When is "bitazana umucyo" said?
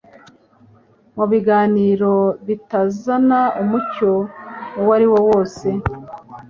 2.47-4.11